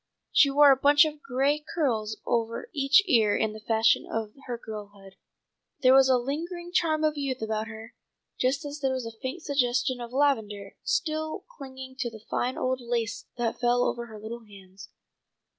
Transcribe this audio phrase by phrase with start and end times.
[0.31, 4.57] She wore a bunch of gray curls over each ear in the fashion of her
[4.57, 5.15] girlhood.
[5.83, 7.93] There was a lingering charm of youth about her,
[8.39, 12.81] just as there was a faint suggestion of lavender still clinging to the fine old
[12.81, 14.89] lace that fell over her little hands.